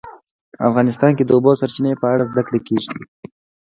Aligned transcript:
افغانستان 0.69 1.11
کې 1.17 1.23
د 1.25 1.27
د 1.29 1.31
اوبو 1.35 1.51
سرچینې 1.61 1.93
په 2.01 2.05
اړه 2.13 2.23
زده 2.31 2.41
کړه 2.47 2.59
کېږي. 2.67 2.91